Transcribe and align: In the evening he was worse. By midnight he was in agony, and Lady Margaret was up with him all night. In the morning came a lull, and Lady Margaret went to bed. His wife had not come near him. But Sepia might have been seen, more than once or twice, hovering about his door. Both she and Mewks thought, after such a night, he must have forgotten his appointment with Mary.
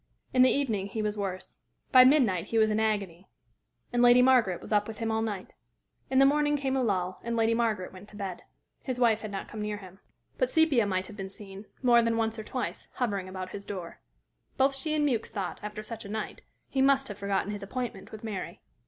In 0.33 0.41
the 0.41 0.49
evening 0.49 0.87
he 0.87 1.03
was 1.03 1.15
worse. 1.15 1.57
By 1.91 2.05
midnight 2.05 2.45
he 2.45 2.57
was 2.57 2.71
in 2.71 2.79
agony, 2.79 3.27
and 3.93 4.01
Lady 4.01 4.23
Margaret 4.23 4.59
was 4.59 4.73
up 4.73 4.87
with 4.87 4.97
him 4.97 5.11
all 5.11 5.21
night. 5.21 5.53
In 6.09 6.17
the 6.17 6.25
morning 6.25 6.57
came 6.57 6.75
a 6.75 6.81
lull, 6.81 7.19
and 7.23 7.35
Lady 7.35 7.53
Margaret 7.53 7.93
went 7.93 8.09
to 8.09 8.15
bed. 8.15 8.41
His 8.81 8.97
wife 8.99 9.21
had 9.21 9.29
not 9.29 9.47
come 9.47 9.61
near 9.61 9.77
him. 9.77 9.99
But 10.39 10.49
Sepia 10.49 10.87
might 10.87 11.05
have 11.05 11.17
been 11.17 11.29
seen, 11.29 11.67
more 11.83 12.01
than 12.01 12.17
once 12.17 12.39
or 12.39 12.43
twice, 12.43 12.87
hovering 12.93 13.29
about 13.29 13.51
his 13.51 13.63
door. 13.63 13.99
Both 14.57 14.75
she 14.75 14.95
and 14.95 15.05
Mewks 15.07 15.29
thought, 15.29 15.59
after 15.61 15.83
such 15.83 16.03
a 16.03 16.09
night, 16.09 16.41
he 16.67 16.81
must 16.81 17.07
have 17.07 17.19
forgotten 17.19 17.51
his 17.51 17.61
appointment 17.61 18.11
with 18.11 18.23
Mary. 18.23 18.59